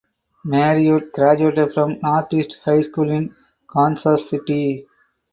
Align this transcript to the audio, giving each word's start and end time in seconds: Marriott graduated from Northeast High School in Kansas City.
Marriott 0.43 1.11
graduated 1.11 1.75
from 1.75 1.99
Northeast 2.01 2.55
High 2.65 2.81
School 2.81 3.11
in 3.11 3.35
Kansas 3.71 4.27
City. 4.27 4.87